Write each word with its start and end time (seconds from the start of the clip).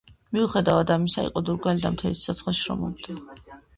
მიუხედავად 0.35 0.93
ამისა 0.95 1.25
იყო 1.29 1.43
დურგალი 1.49 1.83
და 1.85 1.91
მთელი 1.97 2.17
სიცოცხლე 2.21 2.55
შრომობდა. 2.61 3.19